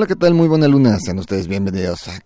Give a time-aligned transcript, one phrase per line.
[0.00, 0.32] Hola, ¿qué tal?
[0.32, 0.98] Muy buena luna.
[0.98, 2.18] Sean ustedes bienvenidos a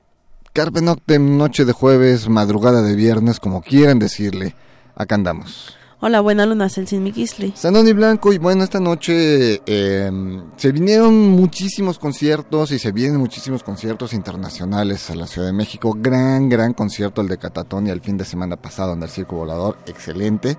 [0.53, 4.55] Carpe Noctem, noche de jueves, madrugada de viernes, como quieran decirle.
[4.95, 5.77] Acá andamos.
[5.99, 7.53] Hola, buena luna, Celsin Mikisli.
[7.57, 13.65] Sanoni Blanco, y bueno, esta noche em, se vinieron muchísimos conciertos y se vienen muchísimos
[13.65, 15.97] conciertos internacionales a la Ciudad de México.
[15.99, 19.35] Gran, gran concierto el de Catatón y el fin de semana pasado en el Circo
[19.35, 20.57] Volador, excelente.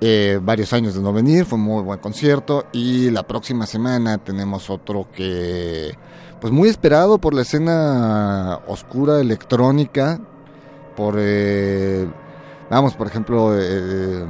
[0.00, 4.18] Eh, varios años de no venir, fue un muy buen concierto y la próxima semana
[4.18, 5.96] tenemos otro que
[6.44, 10.20] pues muy esperado por la escena oscura electrónica,
[10.94, 12.06] por eh,
[12.68, 14.26] vamos, por ejemplo, eh,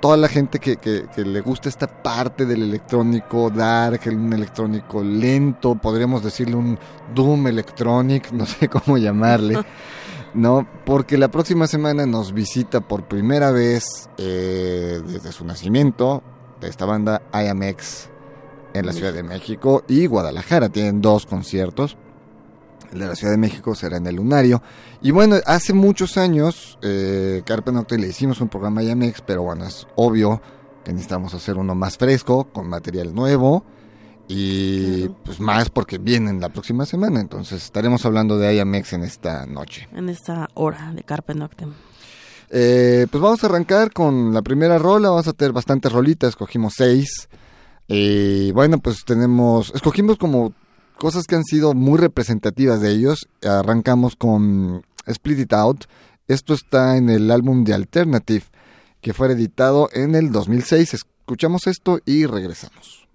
[0.00, 5.74] toda la gente que, que, le gusta esta parte del electrónico dark, un electrónico lento,
[5.74, 6.78] podríamos decirle un
[7.14, 9.58] doom electronic, no sé cómo llamarle.
[10.32, 10.66] ¿no?
[10.86, 16.22] Porque la próxima semana nos visita por primera vez eh, desde su nacimiento
[16.62, 18.15] de esta banda IMX
[18.78, 20.68] en la Ciudad de México y Guadalajara.
[20.68, 21.96] Tienen dos conciertos.
[22.92, 24.62] El de la Ciudad de México será en el Lunario.
[25.02, 29.66] Y bueno, hace muchos años, eh, Carpe Nocte le hicimos un programa IMX, pero bueno,
[29.66, 30.40] es obvio
[30.84, 33.64] que necesitamos hacer uno más fresco, con material nuevo
[34.28, 39.46] y pues más porque vienen la próxima semana, entonces estaremos hablando de IMX en esta
[39.46, 39.88] noche.
[39.92, 41.72] En esta hora de Carpe Noctem.
[42.50, 46.74] Eh, pues vamos a arrancar con la primera rola, vamos a tener bastantes rolitas, escogimos
[46.76, 47.28] seis.
[47.88, 50.52] Y bueno, pues tenemos, escogimos como
[50.98, 53.28] cosas que han sido muy representativas de ellos.
[53.42, 55.84] Arrancamos con Split It Out.
[56.28, 58.44] Esto está en el álbum de Alternative,
[59.00, 60.94] que fue editado en el 2006.
[60.94, 63.05] Escuchamos esto y regresamos.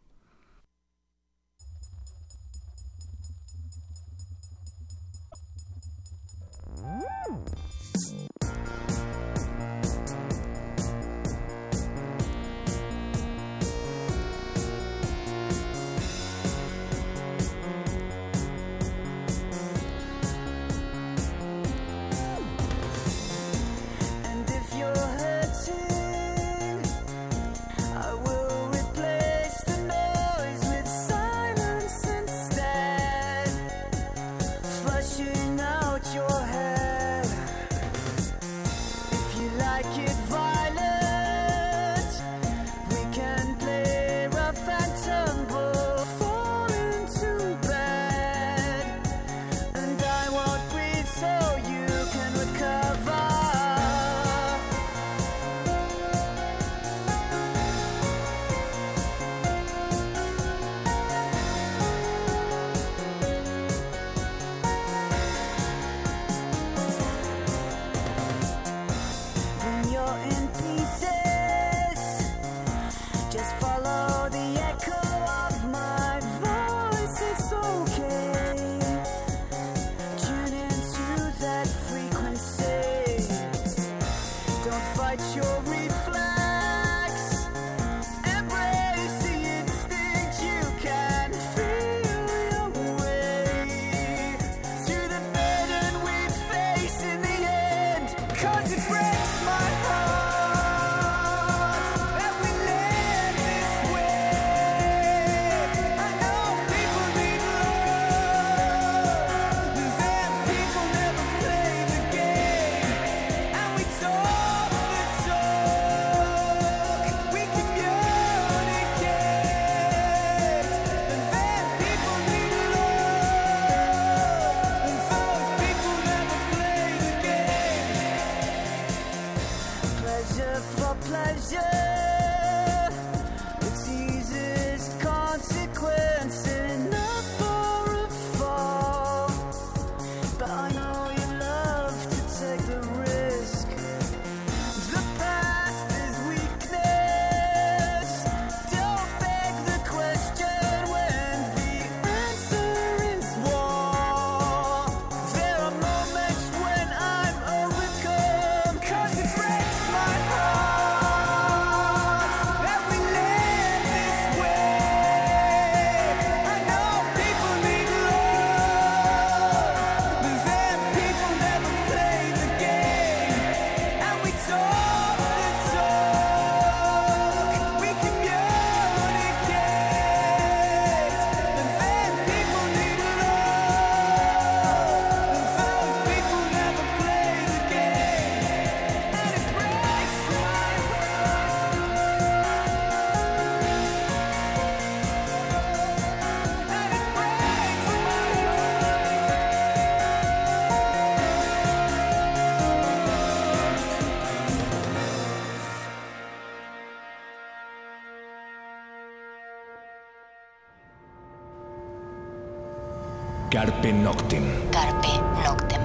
[213.81, 214.43] Carpe Noctem.
[214.69, 215.07] Carpe
[215.43, 215.81] Noctem.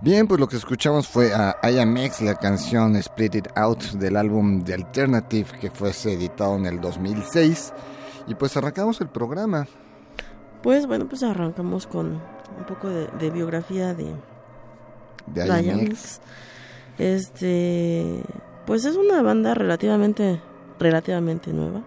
[0.00, 4.62] Bien, pues lo que escuchamos fue a IMX, la canción Split It Out del álbum
[4.62, 7.72] The Alternative que fue editado en el 2006.
[8.28, 9.66] Y pues arrancamos el programa.
[10.62, 12.20] Pues bueno, pues arrancamos con
[12.56, 14.14] un poco de, biografía de,
[15.26, 16.20] de IMX.
[16.98, 18.22] Este,
[18.64, 20.40] pues es una banda relativamente,
[20.82, 21.82] relativamente nueva.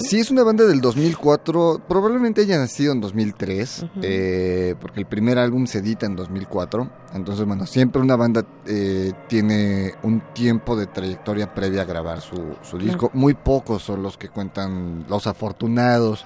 [0.00, 5.38] Sí, es una banda del 2004, probablemente haya nacido en 2003, eh, porque el primer
[5.38, 10.86] álbum se edita en 2004, entonces bueno, siempre una banda eh, tiene un tiempo de
[10.86, 16.24] trayectoria previa a grabar su, su disco, muy pocos son los que cuentan, los afortunados,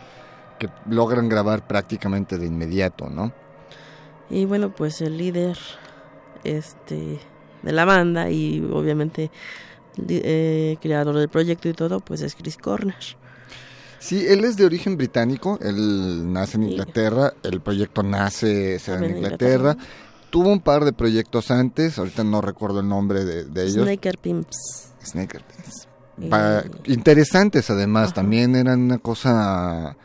[0.58, 3.32] que logran grabar prácticamente de inmediato, ¿no?
[4.30, 5.58] Y bueno, pues el líder
[6.44, 7.18] este
[7.62, 9.30] de la banda y obviamente
[10.08, 12.94] eh, creador del proyecto y todo, pues es Chris Corner.
[13.98, 19.76] Sí, él es de origen británico, él nace en Inglaterra, el proyecto nace en Inglaterra.
[20.30, 23.84] Tuvo un par de proyectos antes, ahorita no recuerdo el nombre de, ellos.
[23.84, 24.92] Snaker Pimps.
[25.04, 26.68] Snaker Pimps.
[26.86, 29.96] interesantes además, también eran una cosa,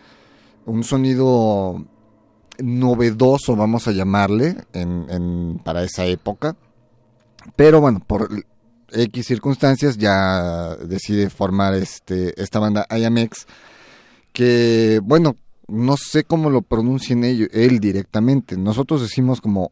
[0.65, 1.85] un sonido
[2.59, 6.55] novedoso, vamos a llamarle, en, para esa época.
[7.55, 8.29] Pero bueno, por
[8.93, 13.47] X circunstancias ya decide formar este esta banda IMX
[14.33, 15.37] que, bueno,
[15.67, 18.57] no sé cómo lo pronuncien ellos, él directamente.
[18.57, 19.71] Nosotros decimos como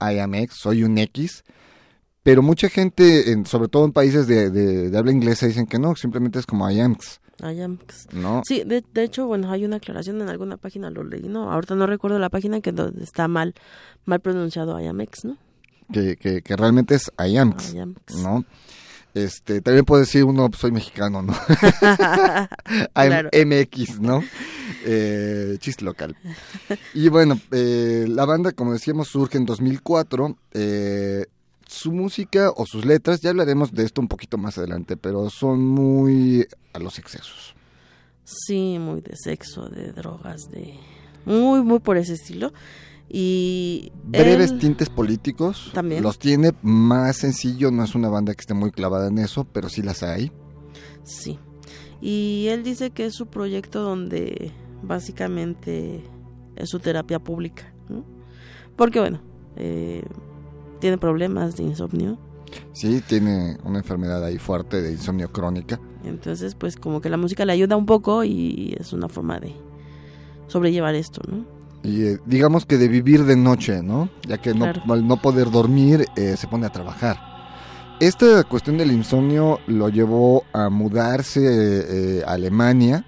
[0.00, 1.44] I am X, soy un X,
[2.22, 5.96] pero mucha gente, en, sobre todo en países de, de, habla inglesa, dicen que no,
[5.96, 7.20] simplemente es como I am X.
[7.42, 8.08] I am X.
[8.12, 8.42] ¿No?
[8.44, 11.50] Sí, de, hecho, bueno, hay una aclaración en alguna página, lo leí, ¿no?
[11.50, 13.54] Ahorita no recuerdo la página que está mal,
[14.04, 15.38] mal pronunciado I am X, ¿no?
[15.92, 17.74] Que, que, que realmente es I am X,
[18.22, 18.44] ¿no?
[19.12, 21.32] Este, también puedo decir uno, pues, soy mexicano, ¿no?
[22.94, 24.22] MX, ¿no?
[24.84, 26.16] Eh, chiste local.
[26.94, 30.36] Y bueno, eh, la banda, como decíamos, surge en 2004.
[30.52, 31.26] Eh,
[31.66, 35.64] su música o sus letras, ya hablaremos de esto un poquito más adelante, pero son
[35.66, 37.54] muy a los excesos.
[38.24, 40.74] Sí, muy de sexo, de drogas, de...
[41.24, 42.52] Muy, muy por ese estilo.
[43.12, 46.00] Y breves tintes políticos también.
[46.00, 49.68] los tiene más sencillo no es una banda que esté muy clavada en eso pero
[49.68, 50.30] sí las hay.
[51.02, 51.40] Sí.
[52.00, 54.52] Y él dice que es su proyecto donde
[54.82, 56.04] básicamente
[56.54, 57.74] es su terapia pública
[58.76, 59.20] porque bueno
[59.56, 60.04] eh,
[60.78, 62.16] tiene problemas de insomnio.
[62.72, 65.80] Sí tiene una enfermedad ahí fuerte de insomnio crónica.
[66.04, 69.52] Entonces pues como que la música le ayuda un poco y es una forma de
[70.46, 74.10] sobrellevar esto no y eh, digamos que de vivir de noche, ¿no?
[74.26, 77.18] Ya que no, al no poder dormir eh, se pone a trabajar.
[78.00, 83.04] Esta cuestión del insomnio lo llevó a mudarse eh, a Alemania,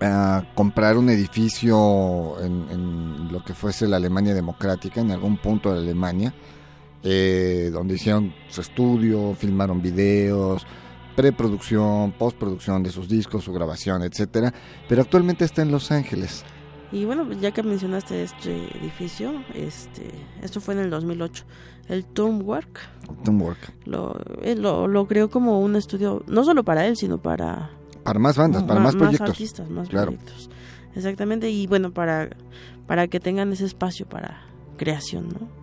[0.00, 5.78] a comprar un edificio en, lo que fuese la Alemania democrática, en algún punto de
[5.78, 6.34] Alemania,
[7.02, 10.66] donde hicieron su estudio, filmaron videos,
[11.16, 14.52] preproducción, postproducción de sus discos, su grabación, etcétera.
[14.88, 16.44] Pero actualmente está en Los Ángeles.
[16.92, 20.10] Y bueno, ya que mencionaste este edificio, este,
[20.42, 21.44] esto fue en el 2008,
[21.88, 22.80] el Turmwork.
[23.24, 23.72] Turmwork.
[23.86, 24.14] Lo,
[24.56, 27.70] lo, lo, creó como un estudio, no solo para él, sino para...
[28.04, 29.20] Para más bandas, para más, proyectos.
[29.20, 30.50] Más artistas, más proyectos.
[30.94, 32.28] Exactamente, y bueno, para,
[32.86, 34.42] para que tengan ese espacio para
[34.76, 35.61] creación, ¿no?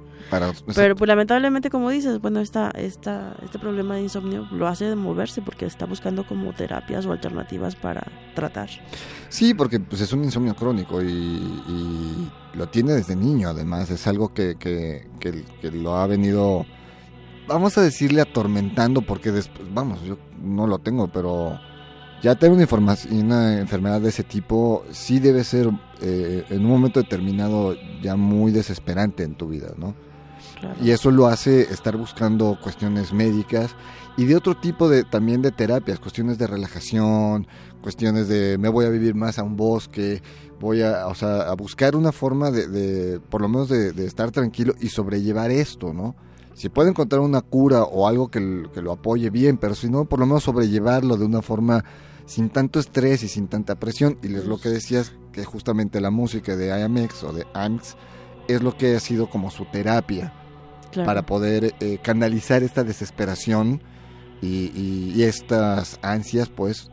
[0.75, 4.95] Pero pues lamentablemente, como dices, bueno, esta, esta, este problema de insomnio lo hace de
[4.95, 8.03] moverse porque está buscando como terapias o alternativas para
[8.35, 8.69] tratar.
[9.29, 14.33] Sí, porque pues es un insomnio crónico y, lo tiene desde niño, además, es algo
[14.33, 16.65] que, que, que, lo ha venido,
[17.47, 21.57] vamos a decirle, atormentando porque después, vamos, yo no lo tengo, pero
[22.21, 25.69] ya tener una, una enfermedad de ese tipo sí debe ser
[26.01, 29.95] eh, en un momento determinado ya muy desesperante en tu vida, ¿no?
[30.81, 33.75] Y eso lo hace estar buscando cuestiones médicas
[34.17, 37.47] y de otro tipo de también de terapias, cuestiones de relajación,
[37.81, 40.21] cuestiones de me voy a vivir más a un bosque,
[40.59, 44.73] voy a, o sea, a buscar una forma de, por lo menos de, estar tranquilo
[44.81, 46.15] y sobrellevar esto, ¿no?
[46.53, 50.03] Si puede encontrar una cura o algo que, que lo apoye bien, pero si no,
[50.03, 51.85] por lo menos sobrellevarlo de una forma
[52.25, 54.17] sin tanto estrés y sin tanta presión.
[54.21, 57.95] Y es lo que decías, que justamente la música de IMX o de AMX
[58.49, 60.33] es lo que ha sido como su terapia
[60.93, 63.81] para poder eh, canalizar esta desesperación
[64.41, 66.89] y, estas ansias, pues,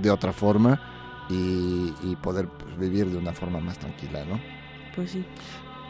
[0.00, 0.80] de otra forma
[1.28, 4.40] y, poder pues, vivir de una forma más tranquila, ¿no?
[4.94, 5.24] Pues sí.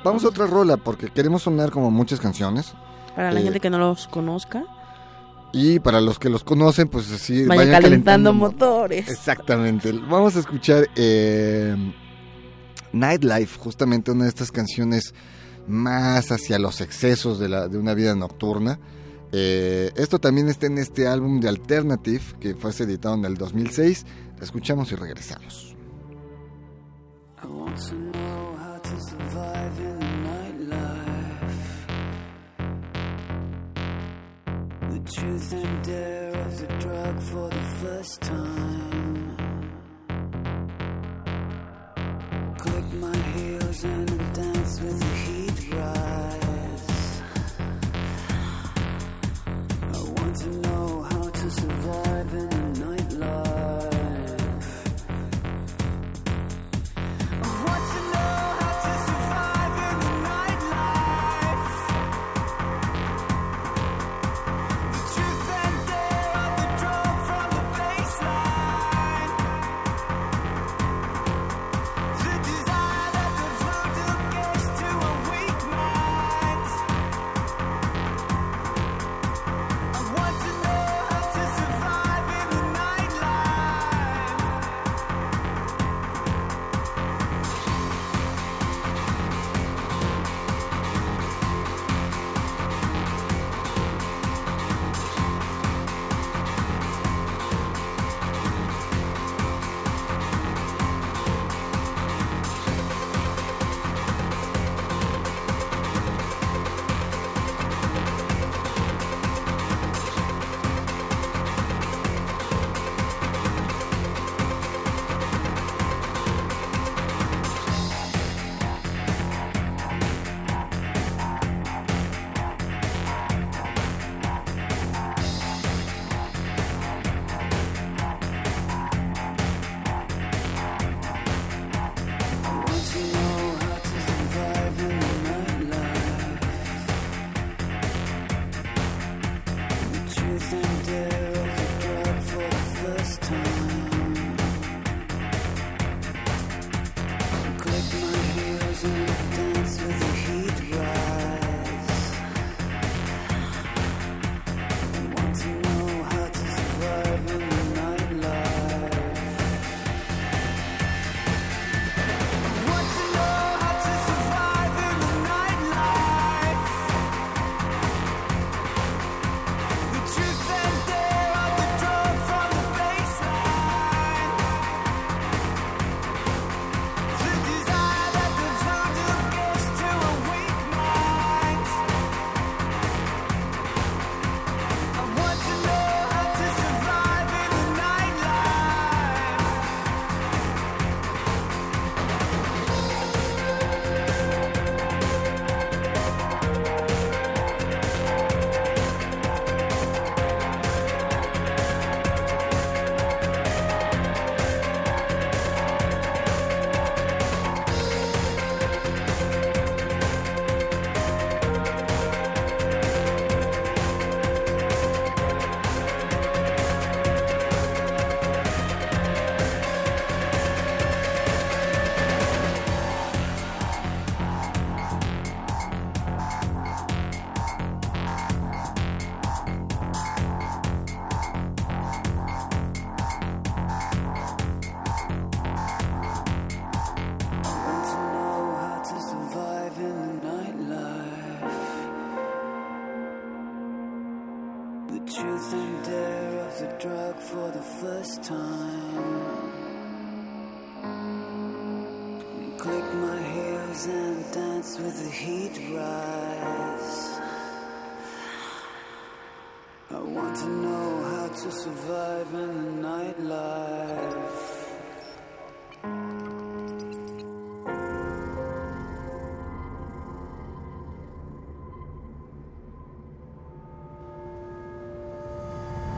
[0.04, 2.74] Vamos a otra rola porque queremos sonar como muchas canciones.
[3.14, 4.64] Para la eh, gente que no los conozca.
[5.52, 9.08] Y para los que los conocen, pues así vayan, calentando, motores.
[9.08, 9.92] Exactamente.
[9.92, 11.74] Vamos a escuchar eh,
[12.92, 15.14] Nightlife, justamente una de estas canciones
[15.68, 18.78] más hacia los excesos de, la, de una vida nocturna.
[19.32, 24.06] Eh, esto también está en este álbum de Alternative que fue editado en el 2006.
[24.40, 25.74] escuchamos y regresamos.
[35.10, 39.36] truth and dare of the drug for the first time.
[42.58, 45.07] Click my heels and dance with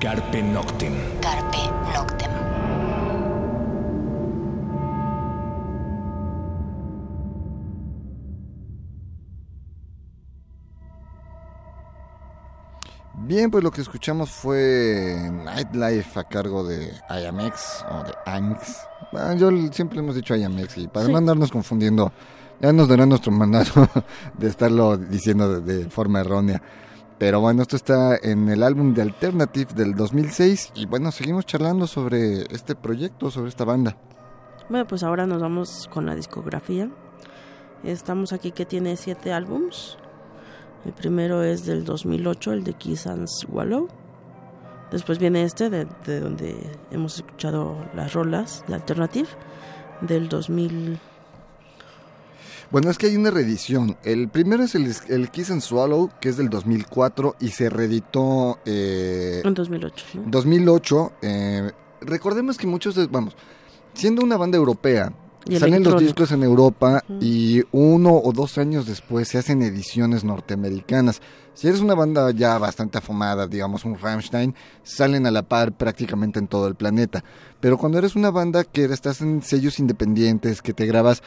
[0.01, 0.95] Carpe Noctem.
[1.21, 1.59] Carpe
[1.95, 2.31] Noctem.
[13.27, 18.87] Bien, pues lo que escuchamos fue Nightlife a cargo de IAMX o de ANX.
[19.37, 22.11] yo siempre hemos dicho IAMX y para no andarnos confundiendo,
[22.59, 23.87] ya nos dará nuestro mandato
[24.39, 26.63] de estarlo diciendo de forma errónea.
[27.21, 31.87] Pero bueno, esto está en el álbum de Alternative del 2006 y bueno, seguimos charlando
[31.87, 33.95] sobre este proyecto, sobre esta banda.
[34.71, 36.89] Bueno, pues ahora nos vamos con la discografía.
[37.85, 39.99] Estamos aquí que tiene siete álbums.
[40.87, 43.89] El primero es del 2008, el de Kiss and Swallow.
[44.91, 45.85] Después viene este, de,
[46.21, 46.57] donde
[46.91, 49.29] hemos escuchado las rolas de Alternative,
[50.01, 50.99] del 2000.
[52.71, 53.97] Bueno, es que hay una reedición.
[54.05, 58.61] El primero es el, Kiss and Swallow, que es del 2004 y se reeditó...
[58.65, 60.07] Eh, en 2008.
[60.27, 61.13] 2008.
[61.23, 63.07] Eh, recordemos que muchos de...
[63.09, 63.37] Vamos,
[63.95, 65.13] siendo una banda europea,
[65.59, 71.23] Salen los discos en Europa y uno o dos años después se hacen ediciones norteamericanas.
[71.55, 76.39] Si eres una banda ya bastante afamada, digamos un Rammstein, salen a la par prácticamente
[76.39, 77.25] en todo el planeta.
[77.59, 81.23] Pero cuando eres una banda que estás en sellos independientes, que te grabas,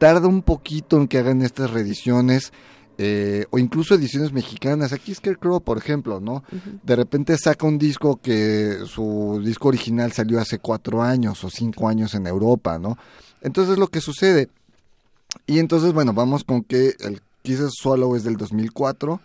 [0.00, 2.52] tarda un poquito en que hagan estas reediciones.
[3.02, 4.92] Eh, o incluso ediciones mexicanas.
[4.92, 6.42] Aquí Scarecrow, por ejemplo, ¿no?
[6.82, 11.88] De repente saca un disco que su disco original salió hace cuatro años o cinco
[11.88, 12.98] años en Europa, ¿no?
[13.40, 14.50] Entonces lo que sucede.
[15.46, 19.18] Y entonces, bueno, vamos con que el Kiss Swallow es del 2004.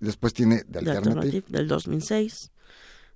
[0.00, 1.44] Después tiene The Alternative.
[1.48, 2.50] del 2006.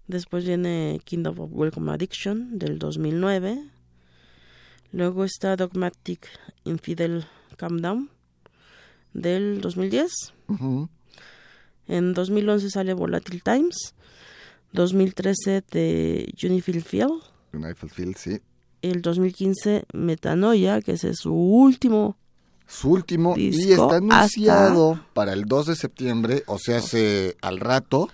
[0.09, 3.65] Después viene Kingdom of Welcome Addiction del 2009.
[4.93, 6.29] Luego está Dogmatic
[6.65, 7.27] Infidel
[7.57, 8.11] Calm Down
[9.13, 10.11] del 2010.
[11.87, 13.95] En 2011 sale Volatile Times.
[14.73, 17.23] 2013 de Unifield Field.
[17.53, 18.41] Unifield Field, sí
[18.83, 22.17] el 2015 Metanoia, que ese es su último.
[22.67, 28.09] Su último y está anunciado para el 2 de septiembre, o sea, hace al rato.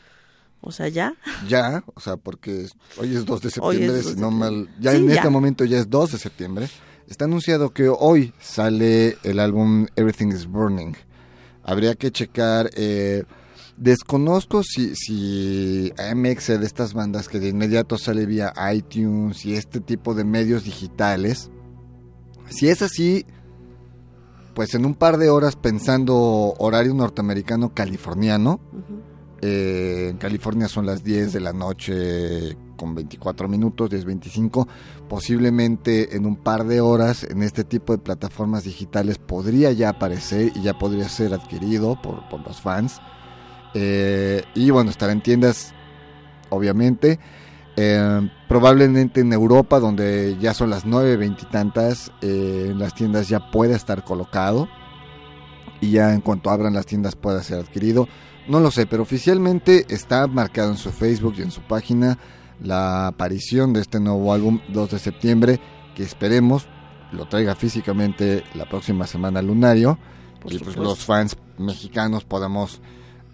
[0.66, 1.14] O sea, ya.
[1.48, 2.66] Ya, o sea, porque
[2.98, 6.12] hoy es 2 de septiembre, si no mal, ya en este momento ya es 2
[6.12, 6.68] de septiembre.
[7.07, 10.96] Está anunciado que hoy sale el álbum Everything is Burning.
[11.62, 13.22] Habría que checar eh,
[13.76, 19.81] Desconozco si, si AMX de estas bandas que de inmediato sale vía iTunes y este
[19.81, 21.50] tipo de medios digitales.
[22.48, 23.26] Si es así,
[24.55, 26.16] pues en un par de horas pensando
[26.59, 28.61] horario norteamericano californiano.
[29.48, 34.66] Eh, en California son las 10 de la noche con 24 minutos, 10.25.
[35.09, 40.50] Posiblemente en un par de horas en este tipo de plataformas digitales podría ya aparecer
[40.56, 43.00] y ya podría ser adquirido por, los fans.
[43.74, 45.72] Eh, y bueno, estará en tiendas,
[46.50, 47.20] obviamente.
[47.76, 53.52] Eh, probablemente en Europa, donde ya son las nueve veintitantas, eh, en las tiendas ya
[53.52, 54.68] puede estar colocado.
[55.80, 58.09] Y ya en cuanto abran las tiendas pueda ser adquirido.
[58.48, 62.18] No lo sé, pero oficialmente está marcado en su Facebook y en su página
[62.61, 65.61] la aparición de este nuevo álbum 2 de septiembre,
[65.94, 66.68] que esperemos
[67.12, 69.98] lo traiga físicamente la próxima semana lunario.
[70.48, 72.80] y pues los fans mexicanos podamos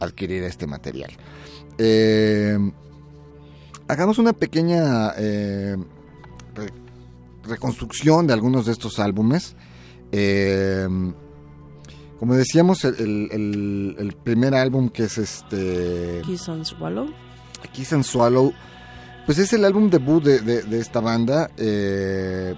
[0.00, 1.10] adquirir este material.
[1.78, 2.58] Eh,
[3.88, 5.76] hagamos una pequeña eh,
[7.44, 9.56] reconstrucción de algunos de estos álbumes.
[10.10, 10.88] Eh,
[12.22, 16.22] como decíamos, el, primer álbum que es este...
[16.24, 17.12] Kiss and Swallow.
[17.72, 18.52] Kiss and Swallow.
[19.26, 21.50] Pues es el álbum debut de, esta banda.
[21.56, 22.56] tiene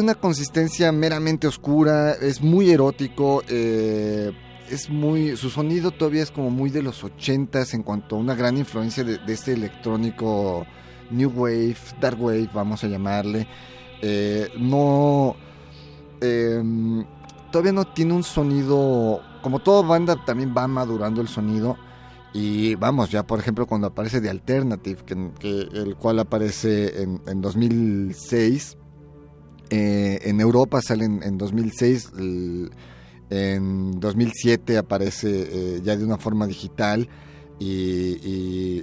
[0.00, 4.32] una consistencia meramente oscura, es muy erótico, eh,
[4.68, 8.34] es muy, su sonido todavía es como muy de los ochentas en cuanto a una
[8.34, 10.66] gran influencia de, este electrónico
[11.12, 13.46] New Wave, Dark Wave, vamos a llamarle.
[14.02, 15.36] Eh, no,
[16.24, 17.04] em,
[17.50, 21.76] todavía no tiene un sonido, como toda banda también va madurando el sonido.
[22.32, 27.40] Y vamos, ya por ejemplo cuando aparece The Alternative, que, el cual aparece en, en
[27.40, 28.76] 2006,
[29.70, 32.70] eh, en Europa sale en, en 2006 el,
[33.30, 37.08] en 2007 aparece eh, ya de una forma digital
[37.58, 38.82] y,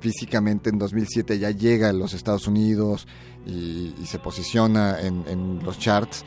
[0.00, 3.06] físicamente en 2007 ya llega a los Estados Unidos
[3.46, 6.24] y, se posiciona en, los charts.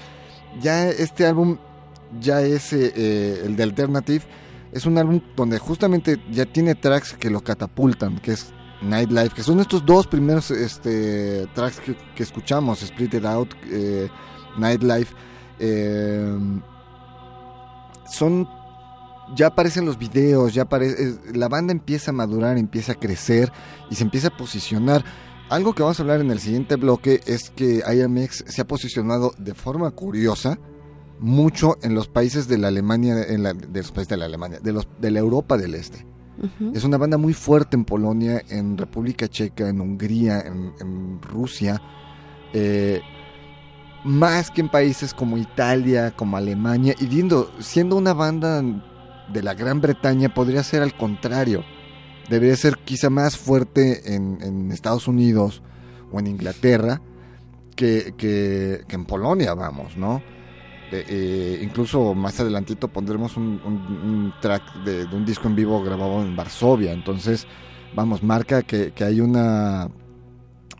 [0.62, 1.58] Ya este álbum,
[2.20, 4.24] ya es eh, eh, el de Alternative,
[4.72, 9.44] es un álbum donde justamente ya tiene tracks que lo catapultan, que es Nightlife, que
[9.44, 11.80] son estos dos primeros este, tracks
[12.16, 13.54] que, escuchamos, Split It Out,
[14.58, 15.14] Nightlife
[18.10, 18.48] son
[19.34, 23.52] ya aparecen los videos, ya aparece, la banda empieza a madurar, empieza a crecer
[23.90, 25.04] y se empieza a posicionar.
[25.50, 29.34] Algo que vamos a hablar en el siguiente bloque es que IMX se ha posicionado
[29.38, 30.58] de forma curiosa
[31.20, 34.60] mucho en los países de la Alemania, en la, de los países de la Alemania,
[34.60, 36.06] de los de la Europa del Este.
[36.74, 41.82] Es una banda muy fuerte en Polonia, en República Checa, en Hungría, en, Rusia.
[42.52, 43.02] Eh,
[44.04, 49.54] más que en países como Italia, como Alemania, y siendo, siendo una banda de la
[49.54, 51.64] Gran Bretaña podría ser al contrario.
[52.30, 55.62] Debería ser quizá más fuerte en, Estados Unidos
[56.12, 57.02] o en Inglaterra
[57.76, 60.22] que, que, en Polonia, vamos, ¿no?
[60.92, 66.36] Eh, eh, incluso más adelantito pondremos un, track de, un disco en vivo grabado en
[66.36, 66.94] Varsovia.
[66.94, 67.48] Entonces,
[67.94, 69.90] vamos, marca que, hay una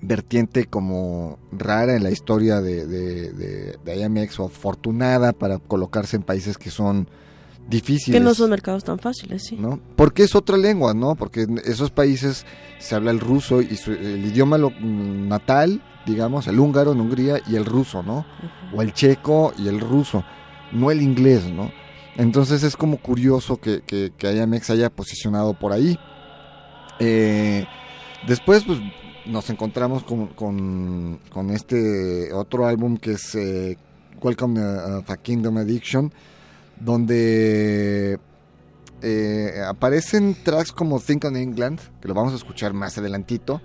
[0.02, 6.24] vertiente como rara en la historia de, de, de, IMX o afortunada para colocarse en
[6.24, 7.10] países que son
[7.68, 8.20] difíciles.
[8.20, 9.58] Que no son mercados tan fáciles, sí.
[9.58, 9.80] ¿no?
[9.96, 11.16] Porque es otra lengua, ¿no?
[11.16, 12.46] Porque en esos países
[12.80, 17.66] se habla el ruso y el idioma natal, digamos, el húngaro en Hungría y el
[17.66, 18.26] ruso, ¿no?
[18.74, 20.24] O el checo y el ruso,
[20.72, 21.72] no el inglés, ¿no?
[22.18, 26.00] Entonces es como curioso que, que, que haya posicionado por ahí.
[27.00, 27.66] Eh,
[28.28, 28.80] después, pues
[29.26, 33.78] nos encontramos con, con, este otro álbum que es eh,
[34.22, 36.14] Welcome a Kingdom Addiction
[36.80, 38.20] donde
[39.02, 43.62] eh, aparecen tracks como Think on England, que lo vamos a escuchar más adelantito,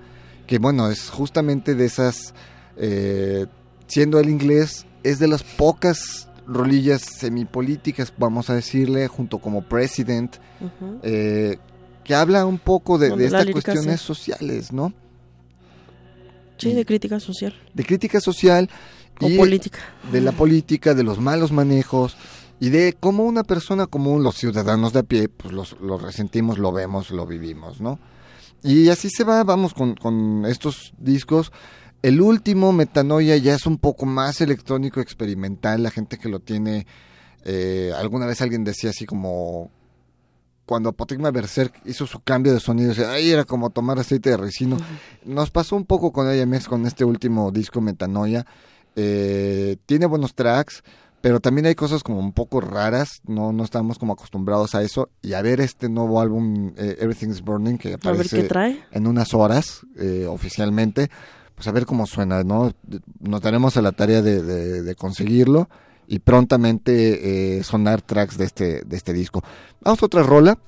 [0.46, 2.34] que bueno, es justamente de esas,
[2.76, 3.46] eh,
[3.86, 10.36] siendo el inglés, es de las pocas rolillas semipolíticas, vamos a decirle, junto como President,
[11.02, 11.56] eh,
[12.04, 14.92] que habla un poco de, estas cuestiones sociales, ¿no?
[16.58, 17.54] Sí, de crítica social.
[17.72, 18.68] De crítica social.
[19.20, 19.78] O política.
[20.10, 22.16] De la política, de los malos manejos,
[22.60, 26.70] y de cómo una persona común, los ciudadanos de a pie, pues lo resentimos, lo
[26.70, 27.98] vemos, lo vivimos, ¿no?
[28.62, 31.52] Y así se va, vamos con, con estos discos.
[32.02, 35.82] El último, Metanoia, ya es un poco más electrónico, experimental.
[35.82, 36.86] La gente que lo tiene,
[37.44, 39.70] eh, alguna vez alguien decía así como
[40.66, 44.76] cuando Apotigma Berserk hizo su cambio de sonido, ahí era como tomar aceite de resino.
[45.24, 48.46] Nos pasó un poco con AMX con este último disco Metanoia.
[48.94, 50.84] Eh, tiene buenos tracks,
[51.20, 55.10] pero también hay cosas como un poco raras, no, no estamos como acostumbrados a eso.
[55.22, 58.48] Y a ver este nuevo álbum, eh, Everything's Burning, que aparece
[58.90, 61.10] en unas horas eh, oficialmente,
[61.54, 62.72] pues a ver cómo suena, ¿no?
[63.20, 64.42] Nos daremos a la tarea de,
[64.82, 65.68] de, conseguirlo
[66.06, 69.42] y prontamente eh, sonar tracks de este, de este disco.
[69.82, 70.58] Vamos a otra rola.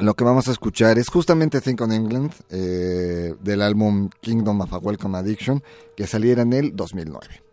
[0.00, 4.78] Lo que vamos a escuchar es justamente Think on England, del álbum Kingdom of a
[4.78, 5.62] Welcome Addiction,
[5.94, 7.49] que saliera en el 2009.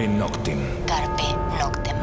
[0.00, 0.58] Carpe Noctem.
[0.86, 1.22] Carpe
[1.58, 1.96] Noctem.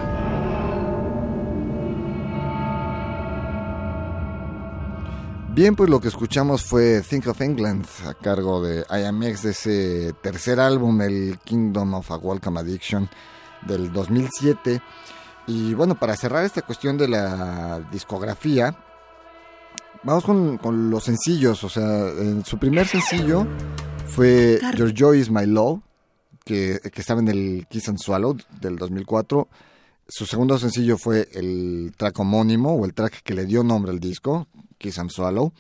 [5.55, 10.13] Bien, pues lo que escuchamos fue Think of England a cargo de IMX de ese
[10.21, 13.09] tercer álbum, el Kingdom of a Welcome Addiction
[13.65, 14.79] del 2007.
[15.47, 18.77] Y bueno, para cerrar esta cuestión de la discografía,
[20.03, 21.63] vamos con, los sencillos.
[21.63, 22.11] O sea,
[22.45, 23.47] su primer sencillo
[24.05, 25.79] fue Your Joy is My Love,
[26.47, 29.47] que, estaba en el Kiss and Swallow del 2004.
[30.07, 33.99] Su segundo sencillo fue el track homónimo o el track que le dio nombre al
[33.99, 35.51] disco, Kiss and Swallow.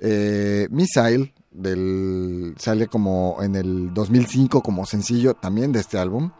[0.00, 6.32] Eh, Missile del, sale como en el 2005 como sencillo también de este álbum,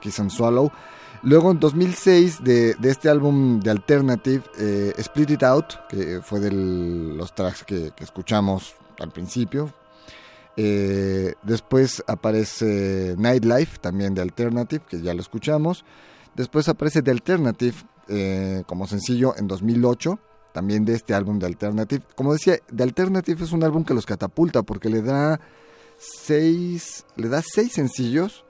[0.00, 0.72] Kiss and Swallow.
[1.22, 6.50] Luego en 2006 de, este álbum de Alternative, eh, Split It Out, que fue de
[6.50, 9.72] los tracks que, escuchamos al principio.
[10.56, 15.84] Eh, después aparece Nightlife, también de Alternative, que ya lo escuchamos.
[16.34, 17.76] Después aparece The Alternative
[18.08, 20.18] eh, como sencillo en 2008,
[20.52, 22.04] también de este álbum de Alternative.
[22.14, 25.40] Como decía, The Alternative es un álbum que los catapulta porque le da
[25.98, 28.44] seis, le da seis sencillos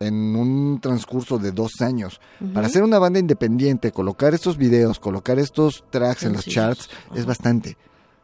[0.00, 2.20] en un transcurso de dos años.
[2.52, 7.26] Para hacer una banda independiente, colocar estos videos, colocar estos tracks en los charts, es
[7.26, 7.76] bastante.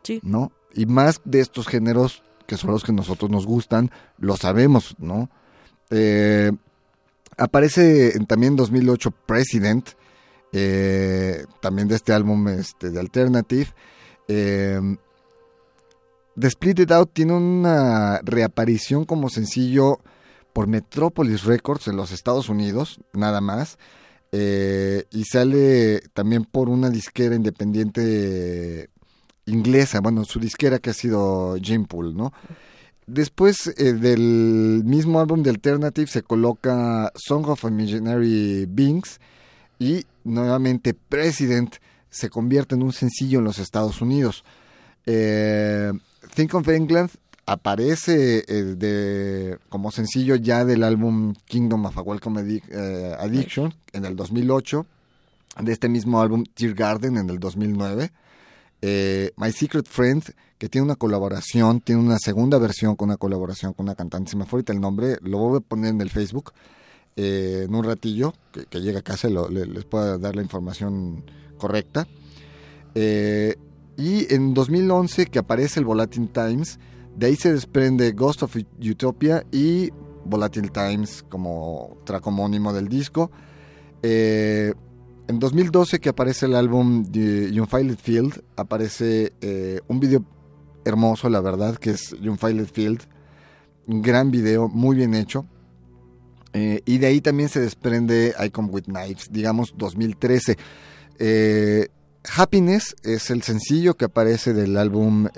[0.03, 0.21] Sí.
[0.23, 0.51] ¿No?
[0.75, 5.31] Y más de estos géneros que son los que nosotros nos gustan, lo sabemos, ¿no?
[5.89, 6.51] Eh,
[7.39, 9.91] aparece también en 2008 President,
[10.53, 13.69] eh, también de este álbum este, de Alternative.
[14.27, 14.81] Eh,
[16.37, 20.01] The Split It Out tiene una reaparición como sencillo
[20.53, 23.79] por Metropolis Records en los Estados Unidos, nada más.
[24.33, 28.91] Y sale también por una disquera independiente
[29.47, 32.33] inglesa, bueno, su disquera que ha sido Jim Pool, ¿no?
[33.07, 39.19] Después eh, del mismo álbum de Alternative se coloca Song of Imaginary Beings
[39.79, 41.77] y nuevamente President
[42.09, 44.45] se convierte en un sencillo en los Estados Unidos.
[45.07, 45.93] Eh,
[46.35, 47.11] Think of England
[47.47, 54.05] aparece eh, de, como sencillo ya del álbum Kingdom of a Welcome eh, Addiction en
[54.05, 54.87] el 2008,
[55.61, 58.13] de este mismo álbum Tear Garden en el 2009.
[58.83, 60.23] Eh, My Secret Friend,
[60.59, 64.37] que tiene una colaboración, tiene una segunda versión con una colaboración con una cantante, se
[64.37, 66.53] me fue ahorita el nombre, lo voy a poner en el Facebook
[67.17, 71.25] en un ratillo, que, que llegue a casa y les pueda dar la información
[71.59, 72.07] correcta.
[72.95, 76.79] y en 2011 que aparece el Volatile Times,
[77.17, 79.91] de ahí se desprende Ghost of Utopia y
[80.25, 83.31] Volatile Times como track homónimo del disco.
[84.03, 84.73] Eh,
[85.31, 90.25] en 2012 que aparece el álbum de Unfiled Field, aparece eh, un video
[90.85, 93.03] hermoso, la verdad, que es Unfiled Field.
[93.87, 95.47] Un gran video, muy bien hecho.
[96.53, 100.59] Eh, y de ahí también se desprende I Come With Knives, digamos 2013.
[102.37, 105.29] Happiness es el sencillo que aparece del álbum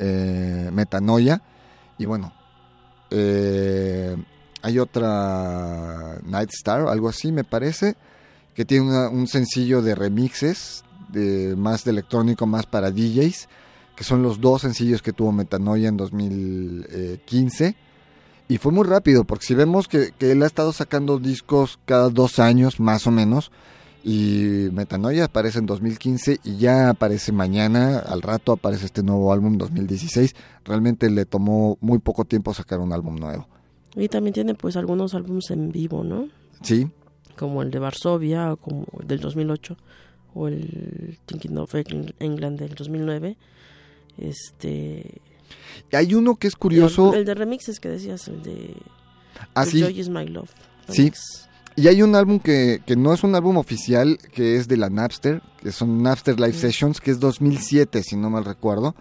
[0.72, 1.42] Metanoia.
[1.98, 2.32] Y bueno,
[3.10, 4.16] eh,
[4.62, 7.96] hay otra Night Star, algo así me parece,
[8.54, 13.48] que tiene un sencillo de remixes, de, más de electrónico, más para DJs,
[13.96, 17.76] que son los dos sencillos que tuvo Metanoia en 2015.
[18.48, 22.10] Y fue muy rápido, porque si vemos que, que él ha estado sacando discos cada
[22.10, 23.50] dos años, más o menos,
[24.04, 29.58] y Metanoia aparece en 2015 y ya aparece mañana, al rato aparece este nuevo álbum
[29.58, 30.34] 2016.
[30.64, 33.46] Realmente le tomó muy poco tiempo sacar un álbum nuevo.
[33.94, 36.28] Y también tiene pues algunos álbumes en vivo, ¿no?
[36.62, 36.90] Sí.
[37.42, 39.76] Como el de Varsovia, o como el del 2008,
[40.34, 43.36] o el Thinking of England del 2009.
[44.16, 45.20] Este...
[45.92, 47.12] Hay uno que es curioso.
[47.14, 48.76] El, de remixes que decías, el de...
[49.54, 49.80] Ah, sí.
[49.80, 50.50] Joy is My Love.
[50.88, 51.10] Sí.
[51.74, 54.88] Y hay un álbum que, que, no es un álbum oficial, que es de la
[54.88, 58.94] Napster, que son Napster Live Sessions, que es 2007, si no mal recuerdo.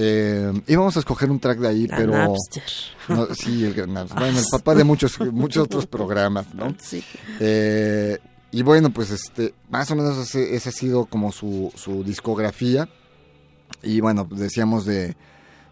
[0.00, 2.12] Eh, íbamos a escoger un track de ahí, pero...
[2.12, 2.62] Napster.
[3.34, 4.18] sí, el Napster.
[4.20, 6.72] Bueno, el papá de muchos, muchos otros programas, ¿no?
[6.80, 7.02] Sí.
[7.40, 8.16] Eh,
[8.52, 12.88] y bueno, pues este, más o menos ese, ese ha sido como su, su discografía.
[13.82, 15.16] Y bueno, decíamos de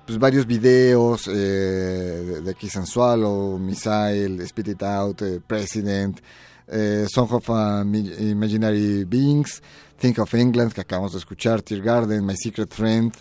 [0.04, 6.20] pues varios videos eh, de, Kiss and Swallow, Missile, Spit It Out, eh, President,
[7.08, 9.62] Song of Imaginary Beings,
[9.98, 13.12] Think of England, que acabamos de escuchar, Tear Garden, My Secret Friend,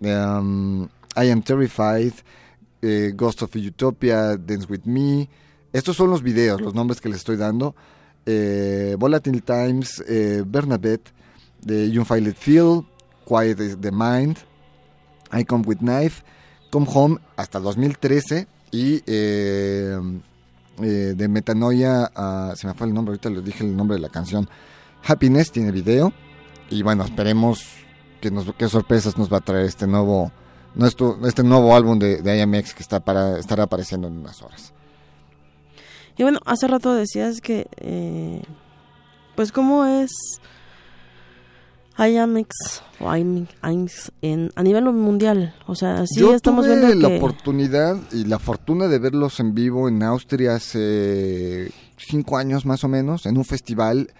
[0.00, 2.12] um, I Am Terrified,
[2.82, 5.28] eh, Ghost of Utopia, Dance With Me.
[5.72, 7.74] Estos son los videos, los nombres que les estoy dando.
[8.98, 10.04] Volatile Times,
[10.46, 11.12] Bernadette,
[11.64, 12.84] The Unfiled Feel,
[13.28, 14.38] Quiet the Mind,
[15.30, 16.22] I Come With Knife,
[16.70, 19.98] Come Home hasta 2013 y eh,
[20.82, 24.02] eh, de Metanoia a, se me fue el nombre, ahorita les dije el nombre de
[24.02, 24.48] la canción,
[25.04, 26.12] Happiness tiene video
[26.70, 27.64] y bueno, esperemos
[28.30, 30.32] nos, qué sorpresas nos va a traer este nuevo,
[30.74, 34.72] nuestro, este nuevo álbum de, de IMX que está para, estará apareciendo en unas horas.
[36.18, 38.42] Y bueno, hace rato decías que, eh,
[39.36, 40.10] pues, ¿cómo es
[41.96, 45.54] IAMX o IMX en, a nivel mundial?
[45.66, 49.88] O sea, sí estamos tuve viendo la oportunidad y la fortuna de verlos en vivo
[49.88, 54.12] en Austria hace cinco años más o menos, en un festival.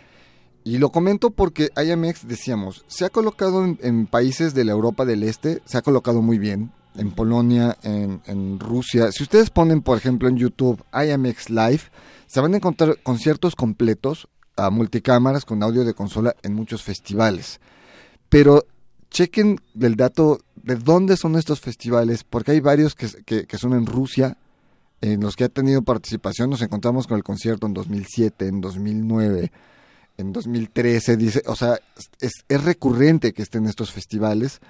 [0.64, 5.22] Y lo comento porque IMX, decíamos, se ha colocado en países de la Europa del
[5.22, 9.10] Este, se ha colocado muy bien en Polonia, en, Rusia.
[9.12, 11.82] Si ustedes ponen, por ejemplo, en YouTube IMX Live,
[12.26, 17.60] se van a encontrar conciertos completos a multicámaras con audio de consola en muchos festivales.
[18.28, 18.64] Pero
[19.10, 23.86] chequen el dato de dónde son estos festivales, porque hay varios que, que, son en
[23.86, 24.36] Rusia,
[25.00, 26.50] en los que ha tenido participación.
[26.50, 29.52] Nos encontramos con el concierto en 2007, en 2009,
[30.18, 31.16] en 2013.
[31.16, 31.80] Dice, o sea,
[32.20, 34.60] es, es recurrente que estén estos festivales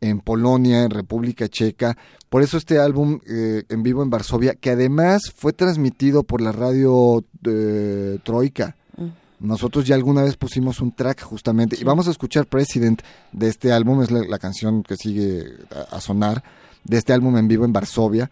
[0.00, 1.96] en Polonia, en República Checa.
[2.28, 6.52] Por eso este álbum eh, en vivo en Varsovia, que además fue transmitido por la
[6.52, 8.76] radio eh, Troika.
[8.96, 9.46] Mm.
[9.46, 13.72] Nosotros ya alguna vez pusimos un track justamente y vamos a escuchar President de este
[13.72, 15.44] álbum, es la, canción que sigue
[15.90, 16.42] a, sonar,
[16.84, 18.30] de este álbum en vivo en Varsovia,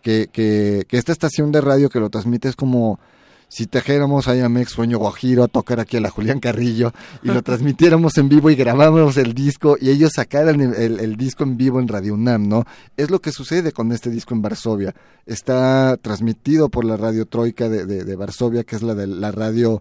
[0.00, 3.00] que, que, que esta estación de radio que lo transmite es como
[3.48, 7.42] si trajéramos a Yamex Sueño Guajiro a tocar aquí a la Julián Carrillo y lo
[7.42, 11.88] transmitiéramos en vivo y grabáramos el disco y ellos sacaran el, disco en vivo en
[11.88, 12.64] Radio UNAM, ¿no?
[12.96, 14.94] Es lo que sucede con este disco en Varsovia.
[15.26, 19.80] Está transmitido por la radio Troika de, de, Varsovia, que es la de la radio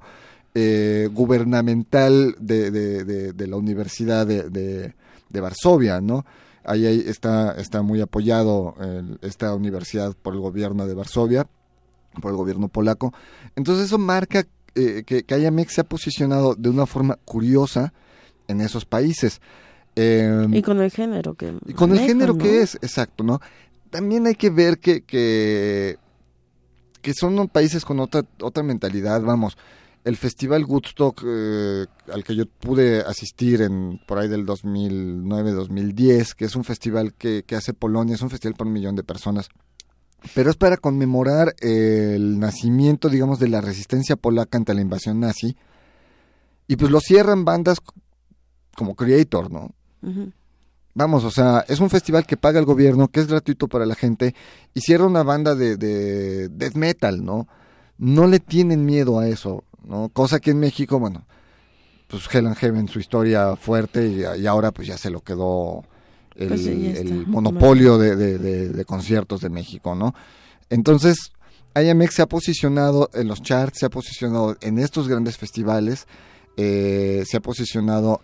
[0.54, 4.94] eh, gubernamental de, de, la Universidad de,
[5.32, 6.26] Varsovia, ¿no?
[6.64, 8.76] Ahí, está, está muy apoyado
[9.22, 11.48] esta universidad por el gobierno de Varsovia
[12.22, 13.14] por el gobierno polaco.
[13.56, 14.46] Entonces eso marca
[14.76, 17.94] eh, que, que IMX se ha posicionado de una forma curiosa
[18.48, 19.42] en esos países.
[19.96, 21.54] Em, y con el género que...
[21.68, 23.40] Y con el género que es, exacto, ¿no?
[23.90, 25.98] También hay que ver que, que,
[27.02, 29.58] que son países con otra, otra mentalidad, vamos.
[30.04, 36.46] El festival Woodstock eh, al que yo pude asistir en por ahí del 2009-2010, que
[36.46, 39.50] es un festival que, que hace Polonia, es un festival para un millón de personas
[40.34, 45.58] pero es para conmemorar el nacimiento, digamos, de la resistencia polaca ante la invasión nazi.
[46.68, 47.80] Y pues lo cierran bandas
[48.76, 49.72] como Creator, ¿no?
[50.96, 53.96] Vamos, o sea, es un festival que paga el gobierno, que es gratuito para la
[53.96, 54.36] gente,
[54.74, 57.48] y cierra una banda de, de death metal, ¿no?
[57.98, 60.10] No le tienen miedo a eso, ¿no?
[60.10, 61.26] Cosa que en México, bueno,
[62.08, 65.84] pues Hell and Heaven, su historia fuerte, y, y ahora pues ya se lo quedó
[66.36, 70.14] el, pues monopolio de, conciertos de México, ¿no?
[70.70, 71.32] Entonces,
[71.76, 76.08] IMX se ha posicionado en los charts, se ha posicionado en estos grandes festivales,
[76.58, 78.22] eh, se ha posicionado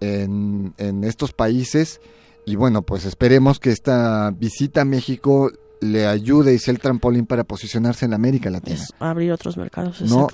[0.00, 2.00] en, estos países
[2.44, 5.50] y bueno, pues esperemos que esta visita a México
[5.80, 8.80] le ayude y sea el trampolín para posicionarse en América Latina.
[8.98, 10.28] abrir otros mercados, ¿no?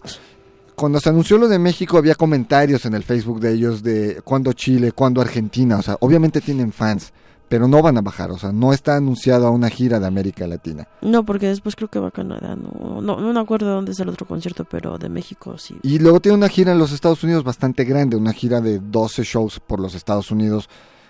[0.79, 4.53] Cuando se anunció lo de México había comentarios en el Facebook de ellos de cuándo
[4.53, 7.13] Chile, cuándo Argentina, o sea, obviamente tienen fans,
[7.49, 10.47] pero no van a bajar, o sea, no está anunciado a una gira de América
[10.47, 10.87] Latina.
[11.03, 13.99] No, porque después creo que va a Canadá, no, no, no me acuerdo dónde es
[13.99, 15.75] el otro concierto, pero de México sí.
[15.83, 19.25] Y luego tiene una gira en los Estados Unidos bastante grande, una gira de 12
[19.25, 20.69] shows por los Estados Unidos,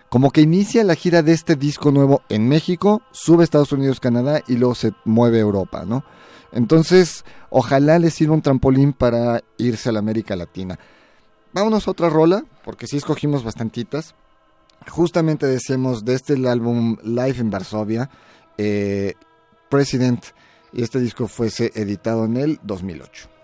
[0.09, 4.01] como que inicia la gira de este disco nuevo en México, sube a Estados Unidos,
[4.01, 6.05] Canadá y luego se mueve a Europa, ¿no?
[6.53, 10.79] Entonces, ojalá les sirva un trampolín para irse a la América Latina.
[11.53, 14.15] Vámonos a otra rola, porque sí escogimos bastantitas.
[14.89, 18.09] Justamente decimos de este álbum Live en Varsovia,
[18.57, 19.15] eh,
[19.69, 20.25] President,
[20.73, 23.38] y este disco fuese editado en el 2008.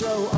[0.00, 0.33] Carpe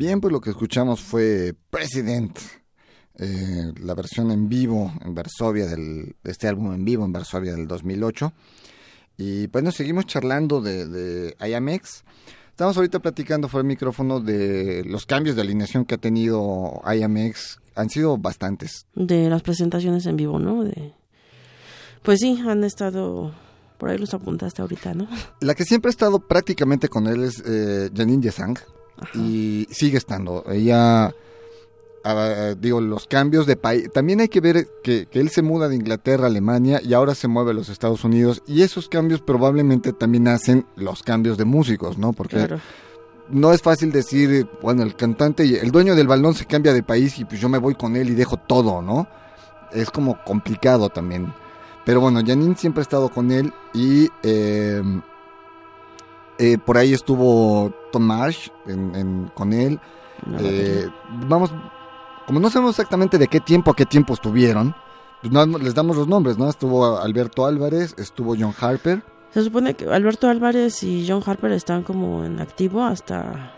[0.00, 2.38] Bien, pues lo que escuchamos fue President,
[3.18, 7.68] eh, la versión en vivo en Varsovia del este álbum en vivo en Varsovia del
[7.68, 8.32] 2008.
[9.18, 12.04] Y bueno, seguimos charlando de, de IAMX.
[12.48, 17.60] Estamos ahorita platicando fuera el micrófono de los cambios de alineación que ha tenido IAMX
[17.74, 18.86] han sido bastantes.
[18.94, 20.64] De las presentaciones en vivo, ¿no?
[20.64, 20.94] De...
[22.02, 23.34] Pues sí, han estado...
[23.76, 25.06] Por ahí los apuntaste ahorita, ¿no?
[25.40, 28.56] La que siempre ha estado prácticamente con él es eh, Janine Yesang.
[29.14, 30.44] Y sigue estando.
[30.50, 31.14] Ella...
[32.02, 33.90] Ah, digo, los cambios de país.
[33.92, 37.28] También hay que ver que, él se muda de Inglaterra a Alemania y ahora se
[37.28, 38.42] mueve a los Estados Unidos.
[38.46, 42.14] Y esos cambios probablemente también hacen los cambios de músicos, ¿no?
[42.14, 42.60] Porque claro
[43.32, 46.82] no es fácil decir, bueno, el cantante, y el dueño del balón se cambia de
[46.82, 49.06] país y pues yo me voy con él y dejo todo, ¿no?
[49.72, 51.32] Es como complicado también.
[51.84, 54.82] Pero bueno, Janine siempre ha estado con él y eh,
[56.40, 58.50] eh, por ahí estuvo Tomás
[59.34, 59.78] con él.
[60.38, 60.88] Eh,
[61.28, 61.52] vamos,
[62.26, 64.74] como no sabemos exactamente de qué tiempo a qué tiempo estuvieron,
[65.20, 66.48] pues no, les damos los nombres, ¿no?
[66.48, 69.02] Estuvo Alberto Álvarez, estuvo John Harper.
[69.34, 73.52] Se supone que Alberto Álvarez y John Harper están como en activo hasta...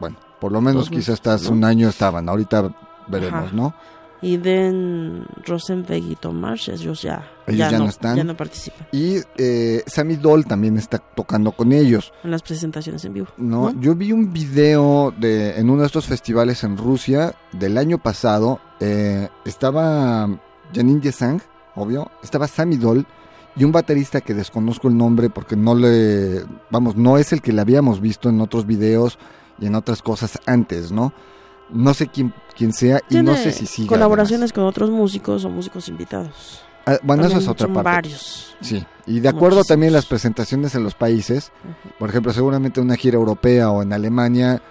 [0.00, 2.74] Bueno, por lo menos quizás hasta hace un año estaban, ahorita
[3.06, 3.74] veremos, ¿no?
[4.22, 8.16] Y Den Rosenberg y Tomás, ellos ya, ya, no, están.
[8.16, 8.86] Ya no participan.
[8.92, 12.12] Y eh, Sammy Doll también está tocando con ellos.
[12.22, 13.28] En las presentaciones en vivo.
[13.38, 17.98] No, yo vi un video de en uno de estos festivales en Rusia del año
[17.98, 18.60] pasado.
[18.78, 20.28] Eh, estaba
[20.74, 21.40] Janine Yesang,
[21.74, 22.10] obvio.
[22.22, 23.06] Estaba Sammy Doll
[23.56, 27.52] y un baterista que desconozco el nombre porque no le, vamos, no es el que
[27.52, 29.18] le habíamos visto en otros videos
[29.58, 31.12] y en otras cosas antes, ¿no?
[31.72, 33.88] No sé quién, quién sea y no sé si sigue.
[33.88, 36.62] Colaboraciones con otros músicos o músicos invitados.
[36.86, 37.82] Ah, bueno, eso es otra parte.
[37.82, 38.56] Varios.
[38.60, 41.52] Sí, y de acuerdo también a las presentaciones en los países,
[41.98, 44.62] por ejemplo, seguramente una gira europea o en Alemania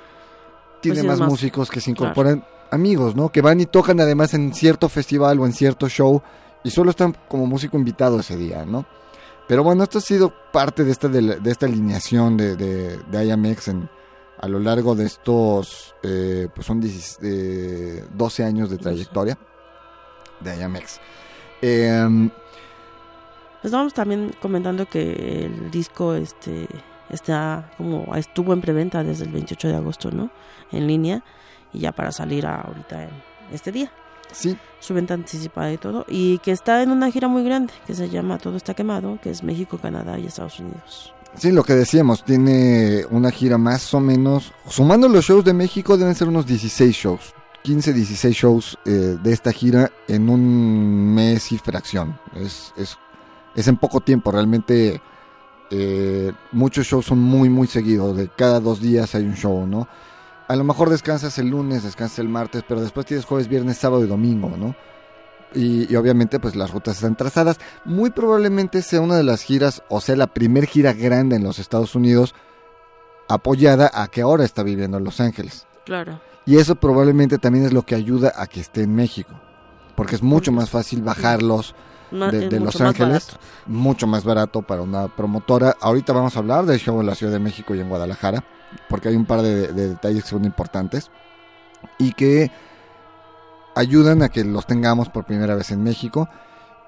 [0.82, 3.30] tiene pues más, músicos que se incorporan, amigos, ¿no?
[3.30, 6.22] Que van y tocan además en cierto festival o en cierto show
[6.64, 8.86] y solo están como músico invitado ese día, ¿no?
[9.48, 13.90] Pero bueno, esto ha sido parte de esta, de, esta alineación de, de, IAMX en,
[14.40, 19.38] a lo largo de estos, eh, pues son 12 años de trayectoria
[20.40, 21.00] de IAMX.
[21.62, 22.30] Eh,
[23.64, 26.68] Estábamos también comentando que el disco este
[27.10, 30.30] está como estuvo en preventa desde el 28 de agosto, ¿no?
[30.72, 31.24] En línea
[31.74, 33.10] y ya para salir ahorita en
[33.52, 33.92] este día.
[34.32, 34.58] Sí.
[34.80, 36.06] Su venta anticipada y todo.
[36.08, 39.32] Y que está en una gira muy grande, que se llama Todo está quemado, que
[39.32, 41.14] es México, Canadá y Estados Unidos.
[41.36, 45.98] Sí, lo que decíamos, tiene una gira más o menos, sumando los shows de México
[45.98, 51.52] deben ser unos 16 shows, 15, 16 shows eh, de esta gira en un mes
[51.52, 52.20] y fracción.
[52.36, 52.98] Es, es,
[53.56, 55.02] es en poco tiempo, realmente
[55.72, 59.88] eh, muchos shows son muy, muy seguidos, de cada dos días hay un show, ¿no?
[60.50, 64.04] a lo mejor descansas el lunes, descansas el martes, pero después tienes jueves, viernes, sábado
[64.04, 64.76] y domingo, ¿no?
[65.54, 67.60] Y, obviamente pues las rutas están trazadas.
[67.86, 71.60] Muy probablemente sea una de las giras, o sea, la primer gira grande en los
[71.60, 72.36] Estados Unidos
[73.28, 75.68] apoyada a que ahora está viviendo en Los Ángeles.
[75.86, 76.20] Claro.
[76.46, 79.40] Y eso probablemente también es lo que ayuda a que esté en México,
[79.96, 81.76] porque es mucho más fácil bajarlos
[82.12, 83.38] de, Los Ángeles,
[83.68, 85.76] mucho más barato para una promotora.
[85.80, 88.44] Ahorita vamos a hablar del show en la Ciudad de México y en Guadalajara,
[88.88, 91.12] porque hay un par de, detalles que son importantes
[91.98, 92.52] y que
[93.80, 96.30] ayudan a que los tengamos por primera vez en México.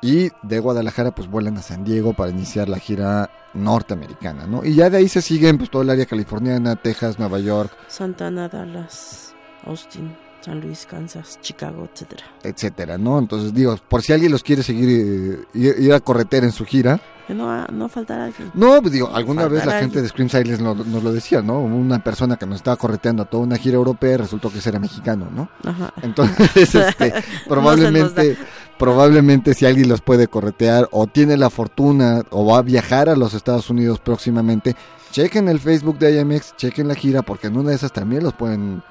[0.04, 4.66] Y de Guadalajara pues vuelan a San Diego para iniciar la gira norteamericana, ¿no?
[4.66, 7.72] Y ya de ahí se siguen pues todo el área californiana, Texas, Nueva York.
[7.88, 10.16] Santana, Dallas, Austin.
[10.42, 12.24] San Luis, Kansas, Chicago, etcétera.
[12.44, 13.20] Etcétera, ¿no?
[13.20, 17.00] Entonces digo, por si alguien los quiere seguir, eh, ir, a correter en su gira.
[17.28, 18.52] Que no, no faltará alguien.
[18.56, 21.60] No, pues, digo, alguna vez la gente de Scream Silence nos, lo decía, ¿no?
[21.60, 25.30] Una persona que nos estaba correteando a toda una gira europea resultó que era mexicano,
[25.32, 25.50] ¿no?
[25.64, 25.94] Ajá.
[26.02, 27.14] Entonces, este,
[27.48, 28.36] probablemente,
[28.80, 33.16] probablemente si alguien los puede corretear o tiene la fortuna o va a viajar a
[33.16, 34.76] los Estados Unidos próximamente,
[35.12, 38.34] chequen el Facebook de IMX, chequen la gira, porque en una de esas también los
[38.34, 38.82] pueden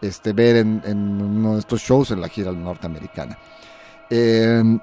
[0.00, 3.38] este, ver en, uno de estos shows en la gira norteamericana.
[4.10, 4.78] Em,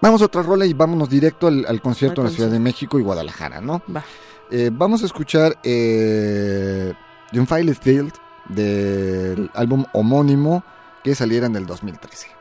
[0.00, 3.02] vamos a otra rola y vámonos directo al, concierto en la Ciudad de México y
[3.02, 3.82] Guadalajara, ¿no?
[4.50, 6.92] Eh, vamos a escuchar eh,
[7.32, 8.12] The Unfiled Field
[8.48, 10.62] del álbum homónimo
[11.02, 12.35] que saliera en el 2013.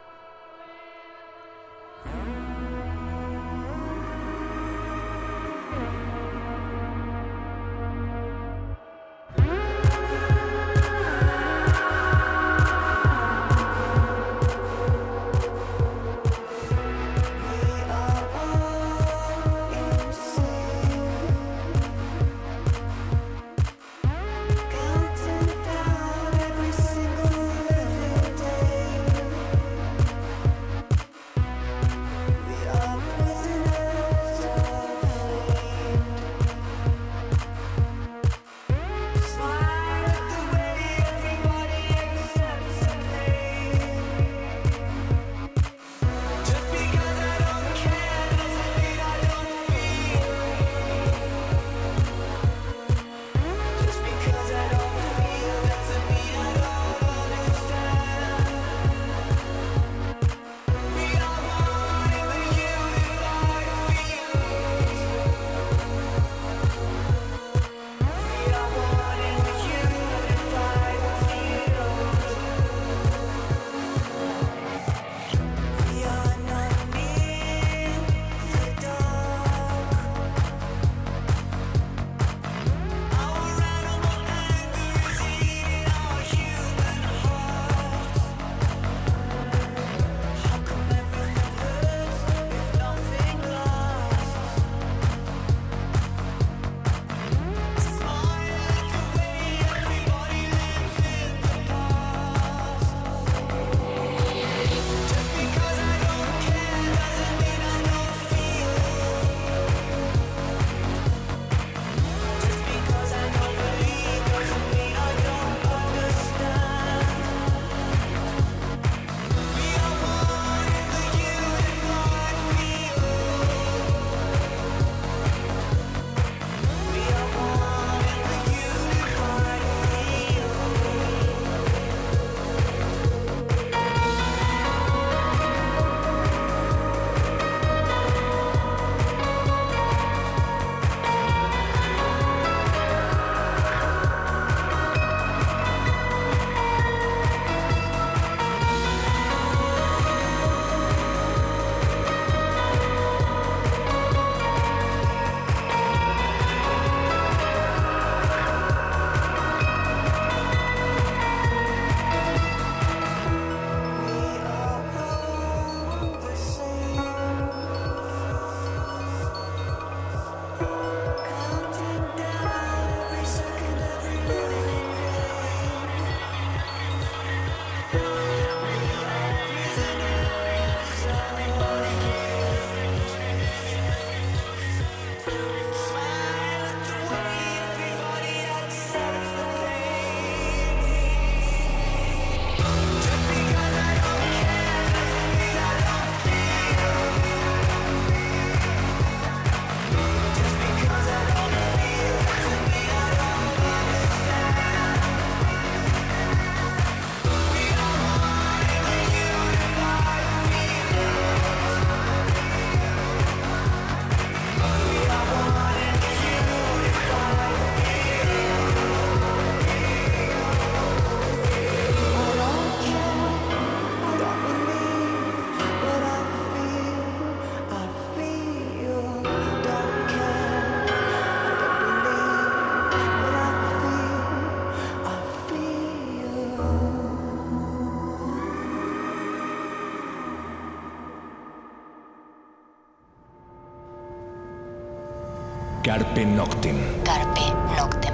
[245.96, 246.76] Carpe Noctem.
[247.06, 247.40] Carpe
[247.78, 248.14] Noctem.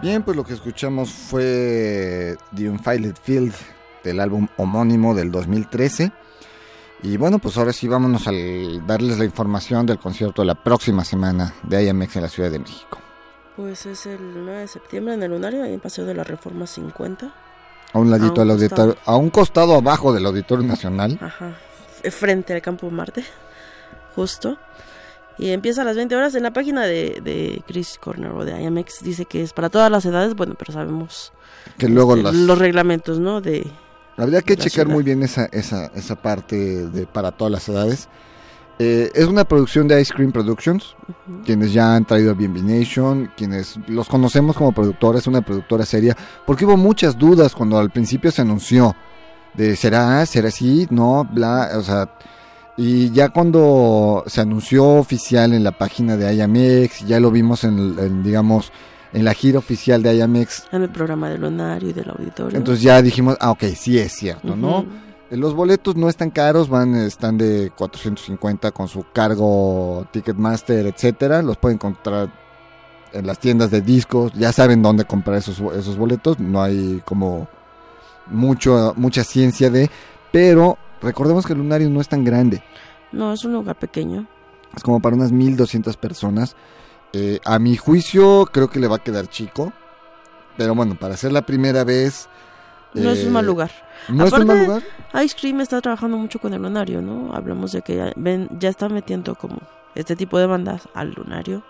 [0.00, 3.52] Bien, pues lo que escuchamos fue The Unfiled Field
[4.02, 6.10] del álbum homónimo del 2013.
[7.02, 8.30] Y bueno, pues ahora sí vámonos a
[8.86, 12.60] darles la información del concierto de la próxima semana de IMX en la Ciudad de
[12.60, 12.98] México.
[13.56, 16.66] Pues es el 9 de septiembre en el Lunario, ahí en Paseo de la Reforma
[16.66, 17.47] 50.
[17.92, 21.18] A un ladito al auditorio, a un costado abajo del Auditorio Nacional.
[21.22, 21.56] Ajá,
[22.10, 23.24] frente al Campo Marte,
[24.14, 24.58] justo.
[25.38, 28.60] Y empieza a las 20 horas en la página de, de Chris Corner o de
[28.60, 29.04] IMX.
[29.04, 31.32] Dice que es para todas las edades, bueno, pero sabemos
[31.78, 33.40] que luego este, los reglamentos, ¿no?
[33.40, 33.70] De,
[34.16, 38.08] Habría que checar muy bien esa, esa, esa parte de para todas las edades.
[38.78, 40.94] Eh, es una producción de Ice Cream Productions,
[41.44, 46.16] quienes ya han traído a Nation, quienes los conocemos como productores, una productora seria,
[46.46, 48.94] porque hubo muchas dudas cuando al principio se anunció
[49.54, 52.08] de será, será así, no, bla, o sea,
[52.76, 58.22] y ya cuando se anunció oficial en la página de IAMX, ya lo vimos en,
[58.22, 58.70] digamos,
[59.12, 60.68] en la gira oficial de IAMX.
[60.70, 62.56] En el programa del Lunario y del auditorio.
[62.56, 64.86] Entonces ya dijimos, ah, ok, sí es cierto, ¿no?
[65.30, 71.42] Los boletos no están caros, van, están de 450 con su cargo Ticketmaster, etcétera.
[71.42, 72.30] Los pueden encontrar
[73.12, 77.48] en las tiendas de discos, ya saben dónde comprar esos, esos boletos, no hay como
[78.26, 79.90] mucho, mucha ciencia de,
[80.30, 82.62] pero Recordemos que el lunario no es tan grande.
[83.12, 84.26] No, es un lugar pequeño.
[84.76, 86.56] Es como para unas 1200 personas.
[87.12, 89.72] Eh, a mi juicio, creo que le va a quedar chico.
[90.56, 92.28] Pero bueno, para ser la primera vez.
[92.94, 93.70] No es un mal eh, lugar.
[94.08, 94.82] ¿No es un mal lugar?
[95.24, 97.34] Ice Cream está trabajando mucho con el lunario, ¿no?
[97.34, 99.58] Hablamos de que ya, ven, ya están metiendo como
[99.94, 101.62] este tipo de bandas al lunario.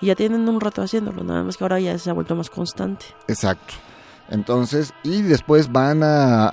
[0.00, 2.50] Y ya tienen un rato haciéndolo, nada más que ahora ya se ha vuelto más
[2.50, 3.06] constante.
[3.28, 3.74] Exacto.
[4.28, 6.50] Entonces, y después van a,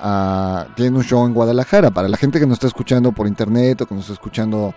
[0.62, 1.92] a, Tienen un show en Guadalajara.
[1.92, 4.74] Para la gente que nos está escuchando por internet o que nos está escuchando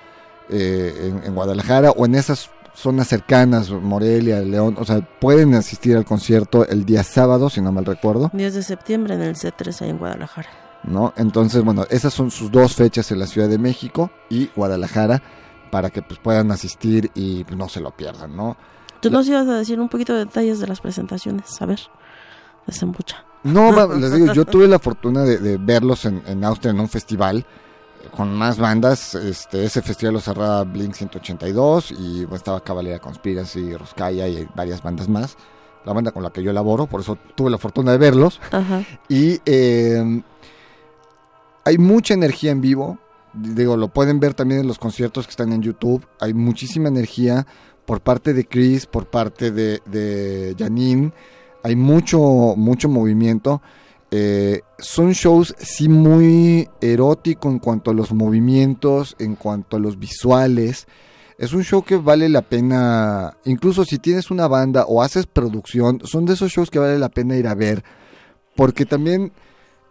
[0.49, 6.05] eh, en, Guadalajara o en esas zonas cercanas, Morelia, León, o sea, pueden asistir al
[6.05, 8.31] concierto el día sábado, si no mal recuerdo.
[8.33, 10.49] 10 de septiembre en el C3 ahí en Guadalajara.
[10.85, 11.13] ¿No?
[11.17, 15.23] Entonces, bueno, esas son sus dos fechas en la Ciudad de México y Guadalajara
[15.71, 18.57] para que pues puedan asistir y pues, no se lo pierdan, ¿no?
[19.01, 21.81] Tú nos ibas a decir un poquito de detalles de las presentaciones, a ver.
[23.45, 27.47] No, les digo, yo tuve la fortuna de, verlos en, Austria en un festival
[28.17, 29.15] con más bandas.
[29.15, 35.09] Este, ese festival lo cerraba Blink 182 y estaba Cavalera Conspiracy, Roskaya y varias bandas
[35.09, 35.37] más.
[35.85, 38.41] La banda con la que yo laboro, por eso tuve la fortuna de verlos.
[39.09, 40.23] Y em,
[41.65, 42.99] hay mucha energía en vivo.
[43.33, 46.05] Digo, lo pueden ver también en los conciertos que están en YouTube.
[46.21, 47.47] Hay muchísima energía
[47.85, 51.13] por parte de Chris, por parte de, de Janine
[51.67, 53.61] hay mucho, mucho movimiento.
[54.19, 59.99] Eh, son shows sí muy erótico en cuanto a los movimientos, en cuanto a los
[59.99, 60.87] visuales.
[61.37, 66.01] Es un show que vale la pena, incluso si tienes una banda o haces producción,
[66.05, 67.85] son de esos shows que vale la pena ir a ver,
[68.55, 69.33] porque también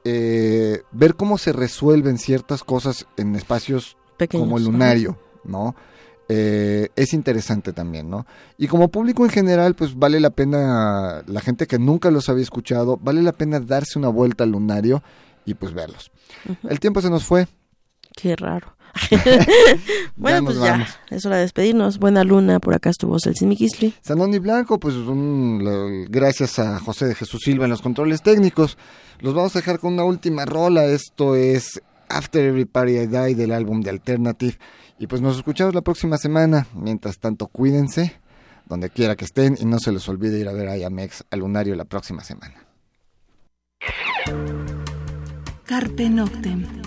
[0.03, 3.95] eh, ver cómo se resuelven ciertas cosas en espacios
[4.31, 5.75] como el lunario, ¿no?
[6.27, 8.25] Eh, es interesante también, ¿no?
[8.57, 12.43] Y como público en general, pues vale la pena, la gente que nunca los había
[12.43, 15.03] escuchado, vale la pena darse una vuelta al lunario
[15.45, 16.11] y pues verlos.
[16.67, 17.47] El tiempo se nos fue.
[18.15, 18.75] Qué raro.
[20.15, 21.99] bueno, pues ya, es hora de despedirnos.
[21.99, 23.93] Buena luna, por acá estuvo Celsin Kisly.
[24.01, 24.95] Sanoni Blanco, pues
[26.09, 28.77] gracias a José de Jesús Silva en los controles técnicos.
[29.19, 30.85] Los vamos a dejar con una última rola.
[30.85, 34.57] Esto es After Every Party I Die del álbum de Alternative.
[34.97, 36.67] Y pues nos escuchamos la próxima semana.
[36.73, 38.19] Mientras tanto, cuídense
[38.65, 41.39] donde quiera que estén y no se les olvide ir a ver a Yamex al
[41.39, 42.55] lunario la próxima semana.
[45.65, 46.84] Carpe Noctem.